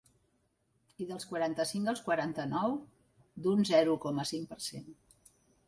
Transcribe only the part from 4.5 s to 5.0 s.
per cent.